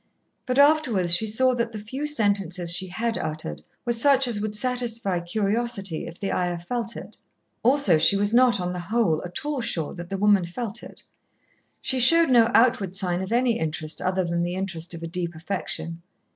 [0.47, 4.55] But afterwards she saw that the few sentences she had uttered were such as would
[4.55, 7.17] satisfy curiosity if the Ayah felt it.
[7.61, 11.03] Also she was not, on the whole, at all sure that the woman felt it.
[11.81, 15.35] She showed no outward sign of any interest other than the interest of a deep
[15.35, 16.01] affection.